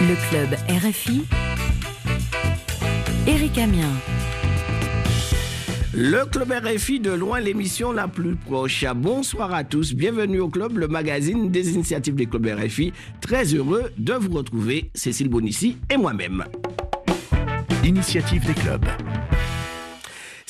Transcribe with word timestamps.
Le 0.00 0.14
club 0.30 0.54
RFI, 0.68 1.24
Eric 3.26 3.58
Amien. 3.58 3.90
Le 5.92 6.24
Club 6.24 6.52
RFI 6.52 7.00
de 7.00 7.10
loin, 7.10 7.40
l'émission 7.40 7.90
la 7.90 8.06
plus 8.06 8.36
proche. 8.36 8.84
Bonsoir 8.94 9.52
à 9.52 9.64
tous, 9.64 9.94
bienvenue 9.94 10.38
au 10.38 10.48
Club, 10.48 10.78
le 10.78 10.86
magazine 10.86 11.50
des 11.50 11.72
initiatives 11.72 12.14
des 12.14 12.26
clubs 12.26 12.46
RFI. 12.46 12.92
Très 13.20 13.46
heureux 13.46 13.90
de 13.98 14.12
vous 14.12 14.36
retrouver, 14.36 14.92
Cécile 14.94 15.30
Bonissi 15.30 15.78
et 15.90 15.96
moi-même. 15.96 16.44
Initiative 17.82 18.46
des 18.46 18.54
clubs. 18.54 18.86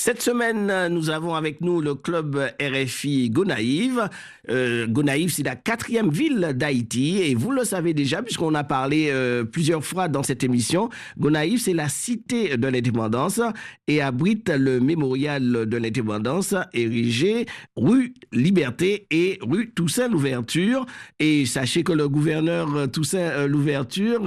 Cette 0.09 0.23
semaine, 0.23 0.89
nous 0.89 1.11
avons 1.11 1.35
avec 1.35 1.61
nous 1.61 1.83
le 1.83 1.95
club 1.95 2.51
RFI 2.59 3.29
Gonaïve. 3.29 4.09
Euh, 4.49 4.87
Gonaïve, 4.87 5.29
c'est 5.29 5.43
la 5.43 5.55
quatrième 5.55 6.09
ville 6.09 6.55
d'Haïti 6.55 7.19
et 7.19 7.35
vous 7.35 7.51
le 7.51 7.63
savez 7.65 7.93
déjà 7.93 8.23
puisqu'on 8.23 8.55
a 8.55 8.65
parlé 8.65 9.11
euh, 9.11 9.45
plusieurs 9.45 9.85
fois 9.85 10.09
dans 10.09 10.23
cette 10.23 10.43
émission. 10.43 10.89
Gonaïve, 11.19 11.61
c'est 11.61 11.75
la 11.75 11.91
cité 11.91 12.57
de 12.57 12.69
l'indépendance 12.69 13.43
et 13.87 14.01
abrite 14.01 14.49
le 14.49 14.81
mémorial 14.81 15.67
de 15.67 15.77
l'indépendance 15.77 16.55
érigé 16.73 17.45
rue 17.77 18.15
Liberté 18.33 19.07
et 19.11 19.39
rue 19.43 19.73
Toussaint 19.73 20.09
Louverture. 20.09 20.87
Et 21.19 21.45
sachez 21.45 21.83
que 21.83 21.93
le 21.93 22.09
gouverneur 22.09 22.91
Toussaint 22.91 23.47
Louverture 23.47 24.23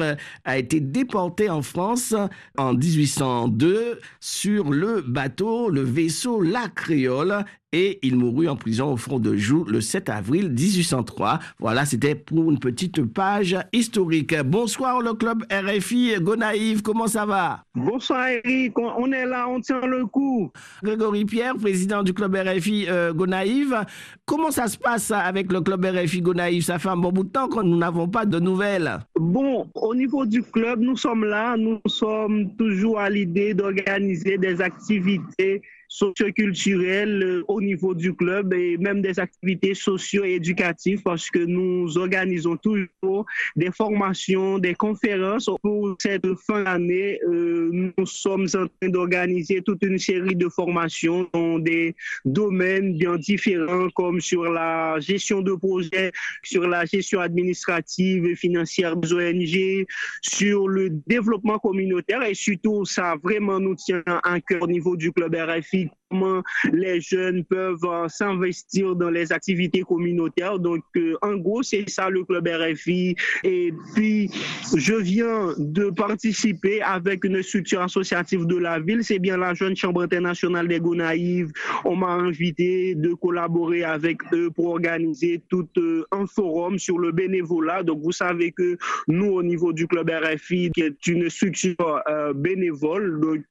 a 0.45 0.57
été 0.59 0.79
déporté 0.79 1.49
en 1.49 1.63
France 1.63 2.13
en 2.55 2.75
1802 2.75 3.99
sur 4.20 4.70
le 4.70 5.01
bateau 5.01 5.70
le 5.71 5.81
vaisseau 5.81 6.41
La 6.41 6.67
Créole 6.67 7.45
et 7.73 7.99
il 8.03 8.16
mourut 8.17 8.48
en 8.48 8.55
prison 8.55 8.91
au 8.91 8.98
front 8.98 9.20
de 9.20 9.35
Joux 9.35 9.63
le 9.63 9.81
7 9.81 10.09
avril 10.09 10.49
1803. 10.49 11.39
Voilà, 11.59 11.85
c'était 11.85 12.16
pour 12.16 12.52
une 12.52 12.59
petite 12.59 13.03
page 13.05 13.57
historique. 13.71 14.35
Bonsoir 14.43 15.02
le 15.02 15.13
club 15.13 15.43
RFI 15.52 16.15
Gonaïve, 16.20 16.82
comment 16.82 17.07
ça 17.07 17.26
va? 17.26 17.63
Bonsoir 17.73 18.27
Eric, 18.27 18.77
on 18.77 19.12
est 19.12 19.26
là, 19.26 19.48
on 19.48 19.62
tient 19.62 19.85
le 19.85 20.05
coup. 20.05 20.51
Grégory 20.84 21.26
Pierre, 21.26 21.55
président 21.55 22.04
du 22.04 22.13
club 22.13 22.35
RFI 22.35 22.87
euh, 22.90 23.13
Gonaïve, 23.13 23.85
comment 24.26 24.51
ça 24.51 24.67
se 24.67 24.77
passe 24.77 25.12
avec 25.12 25.51
le 25.51 25.62
club 25.62 25.85
RFI 25.85 26.21
Gonaïve? 26.21 26.63
Ça 26.63 26.79
fait 26.79 26.90
un 26.90 26.98
bon 26.98 27.12
bout 27.12 27.23
de 27.23 27.29
temps 27.29 27.48
que 27.48 27.62
nous 27.63 27.77
n'avons 27.77 28.07
pas 28.07 28.26
de 28.26 28.40
nouvelles. 28.40 28.99
Bon, 29.17 29.67
au 29.76 29.95
niveau 29.95 30.26
du 30.26 30.43
club, 30.43 30.82
nous 30.82 30.98
sommes 30.98 31.23
là, 31.23 31.55
nous 31.55 31.79
sommes 31.88 32.54
toujours 32.55 32.99
à 32.99 33.10
l'idée 33.10 33.54
d'organiser 33.54 34.38
des 34.38 34.62
activités 34.62 35.62
socioculturelles 35.91 37.21
euh, 37.21 37.43
au 37.49 37.59
niveau 37.59 37.93
du 37.93 38.13
club 38.13 38.53
et 38.53 38.77
même 38.77 39.01
des 39.01 39.20
activités 39.20 39.73
socio-éducatives 39.73 41.01
parce 41.03 41.29
que 41.29 41.39
nous 41.39 41.98
organisons 41.98 42.55
toujours 42.55 43.25
des 43.57 43.71
formations, 43.71 44.57
des 44.57 44.73
conférences. 44.73 45.49
Pour 45.61 45.98
cette 45.99 46.25
fin 46.48 46.63
d'année, 46.63 47.20
euh, 47.27 47.70
nous 47.73 48.05
sommes 48.05 48.48
en 48.53 48.67
train 48.67 48.89
d'organiser 48.89 49.61
toute 49.61 49.83
une 49.83 49.98
série 49.98 50.35
de 50.35 50.48
formations 50.48 51.27
dans 51.33 51.59
des 51.59 51.93
domaines 52.23 52.98
bien 52.98 53.17
différents 53.17 53.89
comme 53.93 54.21
sur 54.21 54.45
la 54.45 54.98
gestion 55.01 55.41
de 55.41 55.53
projets, 55.53 56.13
sur 56.41 56.70
la 56.70 56.85
gestion 56.85 57.20
administrative 57.20 58.26
et 58.27 58.35
financière 58.35 58.95
des 58.95 59.11
ONG, 59.11 59.85
sur 60.21 60.70
le 60.70 60.89
développement 61.05 61.59
communautaire 61.59 62.23
et 62.23 62.33
surtout 62.33 62.85
ça 62.85 63.15
vraiment 63.21 63.59
nous 63.59 63.76
tient 63.76 64.03
à 64.05 64.39
cœur 64.39 64.61
au 64.61 64.67
niveau 64.67 64.95
du 64.95 65.11
club 65.11 65.35
RFI 65.35 65.81
comment 66.12 66.44
les 66.72 67.00
jeunes 67.01 67.44
peuvent 67.46 67.78
euh, 67.84 68.07
s'investir 68.07 68.96
dans 68.96 69.09
les 69.09 69.31
activités 69.31 69.81
communautaires. 69.81 70.59
Donc, 70.59 70.84
euh, 70.97 71.16
en 71.22 71.38
gros, 71.38 71.63
c'est 71.63 71.90
ça 71.90 72.09
le 72.09 72.23
club 72.25 72.47
RFI. 72.47 73.16
Et 73.44 73.73
puis, 73.96 74.29
je 74.75 74.94
viens 74.94 75.53
de 75.57 75.90
participer 75.90 76.81
avec 76.81 77.23
une 77.23 77.41
structure 77.41 77.81
associative 77.81 78.46
de 78.46 78.57
la 78.57 78.79
ville. 78.79 79.03
C'est 79.03 79.19
bien 79.19 79.38
la 79.38 79.53
Jeune 79.53 79.75
Chambre 79.75 80.01
internationale 80.01 80.67
des 80.67 80.79
Gonaïves. 80.79 81.51
On 81.85 81.95
m'a 81.95 82.11
invité 82.11 82.95
de 82.95 83.13
collaborer 83.13 83.84
avec 83.84 84.17
eux 84.34 84.51
pour 84.51 84.67
organiser 84.67 85.41
tout 85.50 85.67
euh, 85.78 86.03
un 86.11 86.28
forum 86.28 86.78
sur 86.78 87.00
le 87.00 87.11
bénévolat. 87.11 87.84
Donc, 87.84 88.01
vous 88.01 88.11
savez 88.11 88.51
que 88.51 88.78
nous, 89.07 89.31
au 89.31 89.44
niveau 89.44 89.72
du 89.72 89.88
club 89.88 90.09
RFI, 90.09 90.72
qui 90.72 90.81
est 90.81 91.07
une 91.07 91.29
structure 91.29 92.01
bénévole, 92.35 93.19
donc 93.19 93.44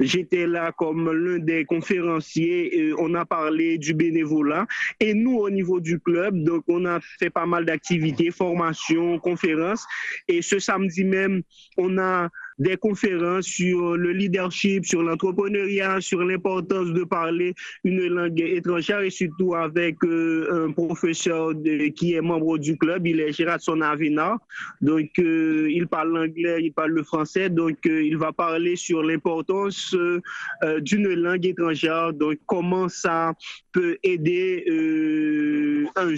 j'étais 0.00 0.46
là 0.46 0.72
comme 0.72 1.10
l'un 1.10 1.38
des 1.38 1.57
conférenciers, 1.64 2.92
on 2.98 3.14
a 3.14 3.24
parlé 3.24 3.78
du 3.78 3.94
bénévolat. 3.94 4.66
Et 5.00 5.14
nous, 5.14 5.36
au 5.38 5.50
niveau 5.50 5.80
du 5.80 6.00
club, 6.00 6.42
donc 6.42 6.64
on 6.68 6.84
a 6.84 7.00
fait 7.18 7.30
pas 7.30 7.46
mal 7.46 7.64
d'activités, 7.64 8.30
formations, 8.30 9.18
conférences. 9.18 9.86
Et 10.28 10.42
ce 10.42 10.58
samedi 10.58 11.04
même, 11.04 11.42
on 11.76 11.98
a 11.98 12.28
des 12.58 12.76
conférences 12.76 13.46
sur 13.46 13.96
le 13.96 14.12
leadership, 14.12 14.84
sur 14.84 15.02
l'entrepreneuriat, 15.02 16.00
sur 16.00 16.24
l'importance 16.24 16.92
de 16.92 17.04
parler 17.04 17.54
une 17.84 18.06
langue 18.06 18.40
étrangère 18.40 19.00
et 19.00 19.10
surtout 19.10 19.54
avec 19.54 19.96
euh, 20.04 20.66
un 20.66 20.72
professeur 20.72 21.52
qui 21.94 22.14
est 22.14 22.20
membre 22.20 22.58
du 22.58 22.76
club, 22.76 23.06
il 23.06 23.20
est 23.20 23.32
Gérard 23.32 23.60
Sonavina. 23.60 24.36
Donc, 24.80 25.10
euh, 25.18 25.68
il 25.70 25.86
parle 25.86 26.12
l'anglais, 26.12 26.58
il 26.62 26.72
parle 26.72 26.92
le 26.92 27.02
français. 27.02 27.48
Donc, 27.50 27.78
euh, 27.86 28.02
il 28.02 28.16
va 28.16 28.32
parler 28.32 28.76
sur 28.76 29.02
l'importance 29.02 29.94
d'une 30.80 31.14
langue 31.14 31.46
étrangère. 31.46 32.12
Donc, 32.12 32.38
comment 32.46 32.88
ça 32.88 33.34
peut 33.72 33.96
aider 34.02 34.64
un 35.96 36.14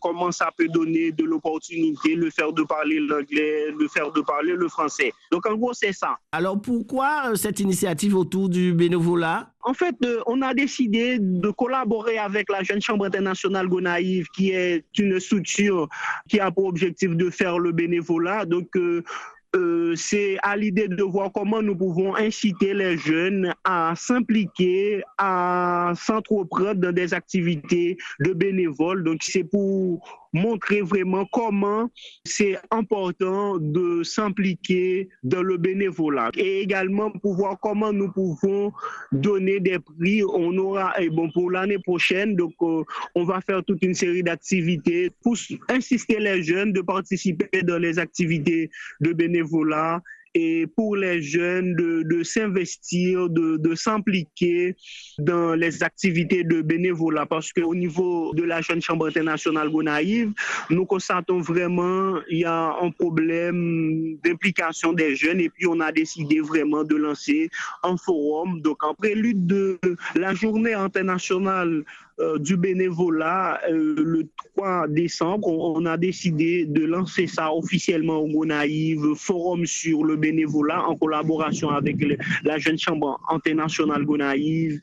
comment 0.00 0.32
ça 0.32 0.50
peut 0.56 0.68
donner 0.68 1.12
de 1.12 1.24
l'opportunité, 1.24 2.14
le 2.14 2.30
faire 2.30 2.52
de 2.52 2.62
parler 2.62 2.98
l'anglais, 3.00 3.70
le 3.78 3.88
faire 3.88 4.10
de 4.12 4.20
parler 4.20 4.52
le 4.52 4.68
français. 4.68 5.12
Donc 5.30 5.46
en 5.46 5.54
gros, 5.54 5.72
c'est 5.72 5.92
ça. 5.92 6.16
Alors 6.32 6.60
pourquoi 6.60 7.30
euh, 7.30 7.34
cette 7.34 7.60
initiative 7.60 8.16
autour 8.16 8.48
du 8.48 8.72
bénévolat? 8.72 9.50
En 9.62 9.74
fait, 9.74 9.94
euh, 10.04 10.20
on 10.26 10.40
a 10.42 10.54
décidé 10.54 11.18
de 11.20 11.50
collaborer 11.50 12.18
avec 12.18 12.50
la 12.50 12.62
Jeune 12.62 12.80
Chambre 12.80 13.04
internationale 13.04 13.68
Gonaïve, 13.68 14.26
qui 14.34 14.50
est 14.50 14.84
une 14.98 15.20
structure 15.20 15.88
qui 16.28 16.40
a 16.40 16.50
pour 16.50 16.64
objectif 16.64 17.14
de 17.14 17.30
faire 17.30 17.58
le 17.58 17.72
bénévolat. 17.72 18.46
Donc, 18.46 18.68
euh, 18.76 19.02
euh, 19.56 19.94
c'est 19.96 20.36
à 20.42 20.56
l'idée 20.56 20.86
de 20.86 21.02
voir 21.02 21.32
comment 21.32 21.60
nous 21.60 21.76
pouvons 21.76 22.14
inciter 22.14 22.72
les 22.72 22.96
jeunes 22.96 23.52
à 23.64 23.94
s'impliquer, 23.96 25.02
à 25.18 25.92
s'entreprendre 25.96 26.80
dans 26.80 26.92
des 26.92 27.14
activités 27.14 27.96
de 28.20 28.32
bénévoles. 28.32 29.02
Donc, 29.02 29.22
c'est 29.22 29.44
pour 29.44 30.19
montrer 30.32 30.80
vraiment 30.80 31.26
comment 31.32 31.90
c'est 32.24 32.56
important 32.70 33.58
de 33.58 34.02
s'impliquer 34.02 35.08
dans 35.22 35.42
le 35.42 35.56
bénévolat 35.56 36.30
et 36.36 36.60
également 36.60 37.10
pour 37.10 37.34
voir 37.34 37.58
comment 37.60 37.92
nous 37.92 38.10
pouvons 38.12 38.72
donner 39.12 39.60
des 39.60 39.78
prix. 39.78 40.22
On 40.24 40.56
aura, 40.58 41.00
et 41.00 41.10
bon, 41.10 41.30
pour 41.30 41.50
l'année 41.50 41.78
prochaine, 41.78 42.36
donc, 42.36 42.54
euh, 42.62 42.84
on 43.14 43.24
va 43.24 43.40
faire 43.40 43.64
toute 43.64 43.82
une 43.82 43.94
série 43.94 44.22
d'activités 44.22 45.10
pour 45.22 45.36
insister 45.68 46.18
les 46.18 46.42
jeunes 46.42 46.72
de 46.72 46.80
participer 46.80 47.62
dans 47.62 47.78
les 47.78 47.98
activités 47.98 48.70
de 49.00 49.12
bénévolat 49.12 50.02
et 50.34 50.66
pour 50.66 50.96
les 50.96 51.22
jeunes 51.22 51.74
de, 51.74 52.02
de 52.04 52.22
s'investir, 52.22 53.28
de, 53.28 53.56
de 53.56 53.74
s'impliquer 53.74 54.76
dans 55.18 55.54
les 55.54 55.82
activités 55.82 56.44
de 56.44 56.62
bénévolat. 56.62 57.26
Parce 57.26 57.52
qu'au 57.52 57.74
niveau 57.74 58.32
de 58.34 58.44
la 58.44 58.60
Jeune 58.60 58.80
Chambre 58.80 59.06
internationale 59.08 59.70
Gonaïve, 59.70 60.32
nous 60.70 60.86
constatons 60.86 61.40
vraiment 61.40 62.20
il 62.28 62.40
y 62.40 62.44
a 62.44 62.76
un 62.80 62.90
problème 62.90 64.16
d'implication 64.24 64.92
des 64.92 65.16
jeunes 65.16 65.40
et 65.40 65.48
puis 65.48 65.66
on 65.66 65.80
a 65.80 65.92
décidé 65.92 66.40
vraiment 66.40 66.84
de 66.84 66.96
lancer 66.96 67.50
un 67.82 67.96
forum. 67.96 68.60
Donc 68.60 68.84
en 68.84 68.94
prélude 68.94 69.46
de 69.46 69.78
la 70.14 70.34
journée 70.34 70.74
internationale 70.74 71.84
euh, 72.20 72.38
du 72.38 72.56
bénévolat 72.56 73.60
euh, 73.70 73.94
le 73.96 74.28
3 74.54 74.88
décembre. 74.88 75.48
On, 75.48 75.86
a 75.86 75.96
décidé 75.96 76.66
de 76.66 76.84
lancer 76.84 77.26
ça 77.26 77.52
officiellement 77.52 78.18
au 78.18 78.28
Gonaïve, 78.28 79.14
forum 79.16 79.64
sur 79.64 80.04
le 80.04 80.16
bénévolat 80.16 80.84
en 80.86 80.96
collaboration 80.96 81.70
avec 81.70 81.96
la 82.44 82.58
Jeune 82.58 82.78
Chambre 82.78 83.18
internationale 83.30 84.04
Gonaïve, 84.04 84.80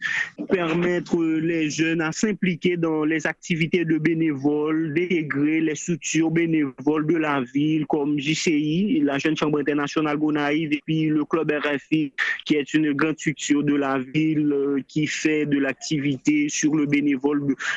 permettre 0.49 1.23
les 1.23 1.69
jeunes 1.69 2.01
à 2.01 2.11
s'impliquer 2.11 2.75
dans 2.75 3.05
les 3.05 3.27
activités 3.27 3.85
de 3.85 3.99
bénévoles, 3.99 4.95
d'intégrer 4.95 5.61
les 5.61 5.75
structures 5.75 6.31
bénévoles 6.31 7.05
de 7.05 7.17
la 7.17 7.41
ville 7.41 7.85
comme 7.85 8.17
JCI, 8.17 9.01
la 9.03 9.19
Jeune 9.19 9.37
Chambre 9.37 9.59
internationale 9.59 10.17
Gonaïve 10.17 10.73
et 10.73 10.81
puis 10.85 11.05
le 11.05 11.23
Club 11.25 11.51
RFI 11.51 12.13
qui 12.45 12.55
est 12.55 12.73
une 12.73 12.93
grande 12.93 13.19
structure 13.19 13.63
de 13.63 13.75
la 13.75 13.99
ville 13.99 14.51
euh, 14.51 14.81
qui 14.87 15.05
fait 15.05 15.45
de 15.45 15.59
l'activité 15.59 16.49
sur 16.49 16.73
le 16.75 16.85
bénévolat 16.85 17.26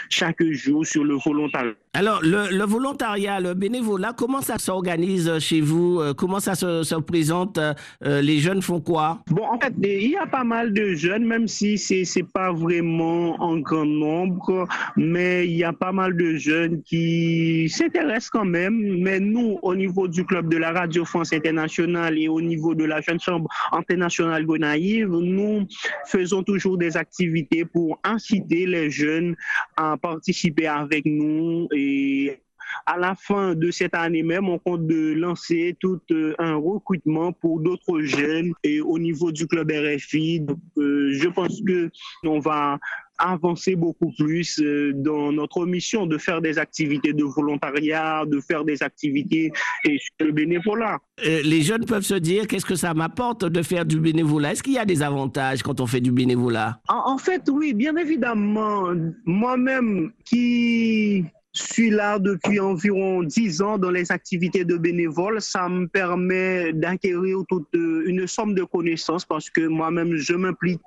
chaque 0.09 0.43
jour 0.43 0.87
sur 0.87 1.05
le 1.05 1.15
volontariat. 1.15 1.73
Alors, 1.93 2.21
le, 2.23 2.65
volontariat, 2.65 3.41
le 3.41 3.55
bénévolat, 3.55 4.13
comment 4.17 4.41
ça 4.41 4.59
s'organise 4.59 5.39
chez 5.41 5.61
vous? 5.61 6.01
Comment 6.17 6.39
ça 6.39 6.55
se, 6.55 7.01
présente? 7.01 7.59
Les 8.01 8.39
jeunes 8.39 8.63
font 8.63 8.81
quoi? 8.81 9.23
Bon, 9.29 9.45
en 9.45 9.59
fait, 9.59 9.75
il 9.83 10.11
y 10.11 10.17
a 10.17 10.27
pas 10.27 10.45
mal 10.45 10.73
de 10.73 10.95
jeunes, 10.95 11.25
même 11.25 11.49
si 11.49 11.79
c'est 11.79 12.05
n'est 12.17 12.23
pas 12.23 12.53
vraiment 12.53 13.41
en 13.43 13.59
grand 13.59 13.85
nombre, 13.85 14.69
mais 14.97 15.47
il 15.47 15.57
y 15.57 15.65
a 15.65 15.73
pas 15.73 15.93
mal 15.93 16.17
de 16.17 16.35
jeunes 16.37 16.83
qui 16.83 17.69
s'intéressent 17.69 18.31
quand 18.31 18.45
même. 18.45 19.01
Mais 19.01 19.21
nous, 19.21 19.59
au 19.63 19.75
niveau 19.75 20.09
du 20.09 20.25
club 20.25 20.49
de 20.49 20.57
la 20.57 20.73
Radio 20.73 21.05
France 21.05 21.33
Internationale 21.33 22.19
et 22.19 22.29
au 22.29 22.41
niveau 22.41 22.75
de 22.75 22.85
la 22.85 23.01
Jeune 23.01 23.21
Chambre 23.21 23.49
internationale 23.73 24.45
Gonaïve, 24.45 25.09
nous 25.09 25.67
faisons 26.07 26.43
toujours 26.43 26.79
des 26.79 26.97
activités 26.97 27.65
pour 27.65 27.99
inciter 28.05 28.67
les 28.67 28.91
jeunes 28.91 29.35
à 29.77 29.97
participer 29.97 30.67
avec 30.67 31.05
nous 31.07 31.69
et 31.75 32.41
à 32.87 32.99
la 32.99 33.15
fin 33.15 33.55
de 33.55 33.71
cette 33.71 33.95
année 33.95 34.23
même, 34.23 34.49
on 34.49 34.59
compte 34.59 34.87
de 34.87 35.13
lancer 35.15 35.77
tout 35.81 36.01
euh, 36.11 36.35
un 36.39 36.55
recrutement 36.55 37.33
pour 37.33 37.61
d'autres 37.61 38.01
jeunes 38.03 38.53
et 38.63 38.81
au 38.81 38.99
niveau 38.99 39.33
du 39.33 39.47
club 39.47 39.71
RFI. 39.71 40.41
Donc, 40.41 40.59
euh, 40.79 41.13
je 41.13 41.29
pense 41.29 41.61
que 41.63 41.91
on 42.25 42.39
va 42.39 42.79
avancer 43.21 43.77
beaucoup 43.77 44.13
plus 44.19 44.61
euh, 44.61 44.93
dans 44.95 45.33
notre 45.33 45.67
mission 45.67 46.07
de 46.07 46.19
faire 46.19 46.41
des 46.41 46.59
activités 46.59 47.13
de 47.13 47.25
volontariat, 47.25 48.25
de 48.27 48.41
faire 48.41 48.65
des 48.65 48.83
activités 48.83 49.53
et 49.85 49.99
le 50.21 50.33
bénévolat. 50.33 50.99
Les 51.23 51.63
jeunes 51.63 51.85
peuvent 51.85 52.05
se 52.05 52.15
dire 52.15 52.47
qu'est-ce 52.47 52.65
que 52.65 52.75
ça 52.75 52.95
m'apporte 52.95 53.45
de 53.45 53.63
faire 53.63 53.85
du 53.85 54.01
bénévolat? 54.01 54.53
Est-ce 54.53 54.63
qu'il 54.63 54.73
y 54.73 54.79
a 54.79 54.85
des 54.85 55.03
avantages 55.03 55.63
quand 55.63 55.81
on 55.81 55.87
fait 55.87 56.01
du 56.01 56.13
bénévolat? 56.13 56.81
En 56.89 57.19
fait, 57.19 57.43
oui, 57.51 57.75
bien 57.75 57.97
évidemment. 57.97 58.89
Moi-même 59.25 60.13
qui 60.25 61.25
suis 61.53 61.91
là 61.91 62.19
depuis 62.19 62.61
environ 62.61 63.23
dix 63.23 63.61
ans 63.61 63.77
dans 63.77 63.91
les 63.91 64.13
activités 64.13 64.65
de 64.65 64.77
bénévole. 64.77 65.41
Ça 65.41 65.69
me 65.69 65.87
permet 65.87 66.73
d'acquérir 66.73 67.39
toute 67.49 67.69
une 67.73 68.27
somme 68.27 68.55
de 68.55 68.63
connaissances 68.63 69.25
parce 69.25 69.51
que 69.51 69.67
moi-même, 69.67 70.17
je 70.17 70.35
m'implique 70.35 70.81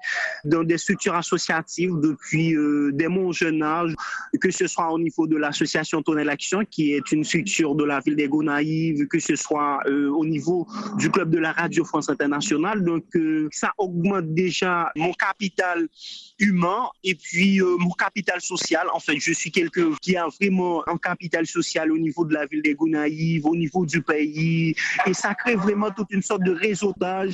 dans 0.46 0.64
des 0.64 0.78
structures 0.78 1.16
associatives 1.16 1.94
depuis 2.02 2.56
euh, 2.56 2.92
dès 2.94 3.10
mon 3.10 3.32
jeune 3.32 3.62
âge, 3.62 3.94
que 4.40 4.52
ce 4.52 4.68
soit 4.68 4.90
au 4.92 5.00
niveau 5.00 5.28
de 5.28 5.36
l'association 5.36 6.02
Tonel 6.02 6.30
Action, 6.30 6.64
qui 6.70 6.94
est 6.94 7.12
une 7.12 7.24
structure 7.24 7.76
de 7.76 7.84
la 7.84 8.00
ville 8.00 8.16
des 8.16 8.30
Gonaïves, 8.30 9.08
que 9.08 9.20
ce 9.20 9.36
soit 9.36 9.80
euh, 9.88 10.10
au 10.10 10.26
niveau 10.26 10.68
du 10.98 11.10
club 11.10 11.30
de 11.30 11.40
la 11.40 11.52
Radio 11.52 11.84
France 11.84 12.10
Internationale. 12.10 12.84
Donc, 12.84 13.04
euh, 13.16 13.50
ça 13.52 13.74
augmente 13.78 14.34
déjà 14.34 14.92
mon 14.96 15.12
capital 15.14 15.88
humain 16.40 16.88
et 17.04 17.16
puis 17.16 17.60
mon 17.80 17.92
capital 17.92 18.40
social. 18.40 18.88
En 18.94 19.00
fait, 19.00 19.18
je 19.20 19.34
suis 19.34 19.52
quelqu'un 19.52 19.92
qui 20.02 20.16
a 20.16 20.28
vraiment 20.28 20.53
un 20.62 20.98
capital 20.98 21.46
social 21.46 21.92
au 21.92 21.98
niveau 21.98 22.26
de 22.26 22.34
la 22.34 22.46
ville 22.46 22.62
des 22.62 22.76
Gonaïves, 22.76 23.46
au 23.46 23.56
niveau 23.56 23.86
du 23.86 24.02
pays. 24.02 24.76
Et 25.06 25.14
ça 25.14 25.34
crée 25.34 25.56
vraiment 25.56 25.92
toute 25.92 26.12
une 26.12 26.22
sorte 26.22 26.44
de 26.44 26.52
réseautage 26.52 27.34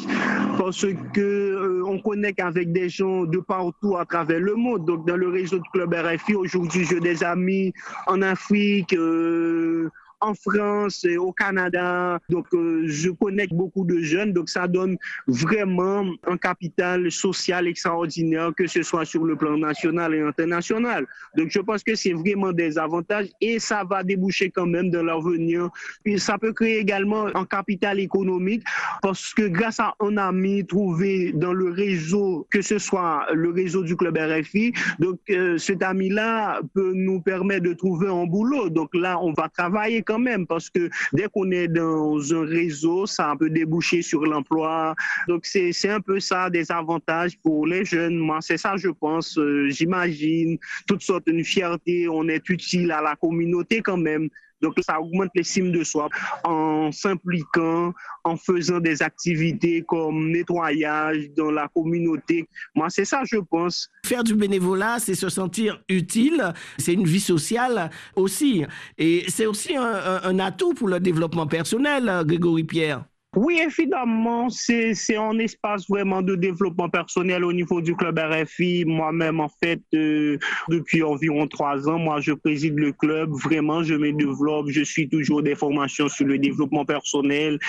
parce 0.57 0.85
que 1.13 1.21
euh, 1.21 1.83
on 1.85 1.99
connecte 1.99 2.39
avec 2.39 2.71
des 2.71 2.89
gens 2.89 3.25
de 3.25 3.39
partout 3.39 3.97
à 3.97 4.05
travers 4.05 4.39
le 4.39 4.55
monde. 4.55 4.85
Donc, 4.85 5.07
dans 5.07 5.17
le 5.17 5.29
réseau 5.29 5.57
du 5.57 5.69
Club 5.71 5.93
RFI, 5.93 6.35
aujourd'hui, 6.35 6.85
j'ai 6.85 6.99
des 6.99 7.23
amis 7.23 7.73
en 8.07 8.21
Afrique, 8.21 8.93
euh, 8.93 9.89
en 10.21 10.33
France 10.33 11.05
et 11.05 11.17
au 11.17 11.31
Canada. 11.31 12.19
Donc, 12.29 12.47
euh, 12.53 12.83
je 12.85 13.09
connecte 13.09 13.53
beaucoup 13.53 13.85
de 13.85 13.99
jeunes. 13.99 14.33
Donc, 14.33 14.49
ça 14.49 14.67
donne 14.67 14.97
vraiment 15.27 16.05
un 16.27 16.37
capital 16.37 17.11
social 17.11 17.67
extraordinaire, 17.67 18.51
que 18.55 18.67
ce 18.67 18.83
soit 18.83 19.05
sur 19.05 19.23
le 19.25 19.35
plan 19.35 19.57
national 19.57 20.13
et 20.13 20.21
international. 20.21 21.07
Donc, 21.35 21.49
je 21.51 21.59
pense 21.59 21.83
que 21.83 21.95
c'est 21.95 22.13
vraiment 22.13 22.51
des 22.51 22.77
avantages 22.77 23.27
et 23.41 23.59
ça 23.59 23.83
va 23.83 24.03
déboucher 24.03 24.49
quand 24.49 24.65
même 24.67 24.89
dans 24.89 25.03
l'avenir. 25.03 25.69
Puis, 26.03 26.19
ça 26.19 26.37
peut 26.37 26.53
créer 26.53 26.79
également 26.79 27.27
un 27.35 27.45
capital 27.45 27.99
économique 27.99 28.63
parce 29.01 29.33
que 29.33 29.47
grâce 29.47 29.79
à 29.79 29.93
un 29.99 30.17
ami 30.17 30.65
trouvé 30.65 31.31
dans 31.33 31.53
le 31.53 31.71
réseau, 31.71 32.47
que 32.51 32.61
ce 32.61 32.77
soit 32.77 33.25
le 33.33 33.51
réseau 33.51 33.83
du 33.83 33.95
club 33.95 34.17
RFI, 34.17 34.73
donc 34.99 35.19
euh, 35.29 35.57
cet 35.57 35.83
ami-là 35.83 36.61
peut 36.73 36.91
nous 36.93 37.21
permettre 37.21 37.63
de 37.63 37.73
trouver 37.73 38.07
un 38.07 38.25
boulot. 38.25 38.69
Donc 38.69 38.89
là, 38.93 39.19
on 39.21 39.33
va 39.33 39.49
travailler 39.49 40.03
quand 40.09 40.17
même, 40.17 40.47
parce 40.47 40.71
que 40.71 40.89
dès 41.13 41.27
qu'on 41.31 41.51
est 41.51 41.67
dans 41.67 42.33
un 42.33 42.43
réseau, 42.43 43.05
ça 43.05 43.35
peut 43.39 43.51
déboucher 43.51 44.01
sur 44.01 44.25
l'emploi. 44.25 44.95
Donc 45.27 45.45
c'est 45.45 45.89
un 45.89 46.01
peu 46.01 46.19
ça, 46.19 46.49
des 46.49 46.71
avantages 46.71 47.37
pour 47.43 47.67
les 47.67 47.85
jeunes. 47.85 48.17
Moi, 48.17 48.39
c'est 48.41 48.57
ça, 48.57 48.73
je 48.75 48.89
pense, 48.89 49.37
euh, 49.37 49.69
j'imagine, 49.69 50.57
toutes 50.87 51.03
sortes 51.03 51.27
de 51.27 51.43
fierté, 51.43 52.07
on 52.09 52.27
est 52.27 52.49
utile 52.49 52.91
à 52.91 53.01
la 53.01 53.15
communauté 53.15 53.81
quand 53.81 53.97
même. 53.97 54.29
Donc 54.61 54.73
ça 54.81 54.99
augmente 54.99 55.29
l'estime 55.35 55.71
de 55.71 55.83
soi 55.83 56.09
en 56.43 56.91
s'impliquant, 56.91 57.93
en 58.23 58.37
faisant 58.37 58.79
des 58.79 59.01
activités 59.01 59.83
comme 59.87 60.31
nettoyage 60.31 61.29
dans 61.35 61.51
la 61.51 61.67
communauté. 61.67 62.47
Moi, 62.75 62.89
c'est 62.89 63.05
ça, 63.05 63.21
je 63.25 63.37
pense. 63.37 63.89
Faire 64.05 64.23
du 64.23 64.35
bénévolat, 64.35 64.99
c'est 64.99 65.15
se 65.15 65.29
sentir 65.29 65.81
utile. 65.87 66.53
C'est 66.77 66.93
une 66.93 67.05
vie 67.05 67.19
sociale 67.19 67.89
aussi. 68.15 68.65
Et 68.97 69.25
c'est 69.27 69.45
aussi 69.45 69.75
un, 69.75 70.21
un 70.23 70.39
atout 70.39 70.73
pour 70.73 70.87
le 70.87 70.99
développement 70.99 71.47
personnel, 71.47 72.23
Grégory 72.25 72.63
Pierre. 72.63 73.03
Oui, 73.41 73.61
évidemment, 73.63 74.49
c'est 74.49 75.15
un 75.15 75.39
espace 75.39 75.87
vraiment 75.87 76.21
de 76.21 76.35
développement 76.35 76.89
personnel 76.89 77.45
au 77.45 77.53
niveau 77.53 77.79
du 77.79 77.95
club 77.95 78.19
RFI. 78.19 78.83
Moi-même, 78.83 79.39
en 79.39 79.47
fait, 79.47 79.79
euh, 79.93 80.37
depuis 80.67 81.03
environ 81.03 81.47
trois 81.47 81.87
ans, 81.87 81.97
moi, 81.97 82.19
je 82.19 82.33
préside 82.33 82.77
le 82.77 82.91
club. 82.91 83.31
Vraiment, 83.31 83.81
je 83.81 83.93
me 83.93 84.11
développe. 84.11 84.67
Je 84.67 84.83
suis 84.83 85.07
toujours 85.07 85.41
des 85.41 85.55
formations 85.55 86.09
sur 86.09 86.25
le 86.25 86.37
développement 86.37 86.83
personnel 86.83 87.59